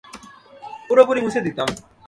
[0.87, 1.67] পুরোপুরি মুছে দিতাম।